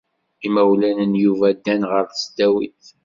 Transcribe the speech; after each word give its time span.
Imawlan 0.47 0.99
n 1.11 1.13
Yuba 1.23 1.47
ddan 1.57 1.81
ɣer 1.91 2.03
tesdawit. 2.09 2.83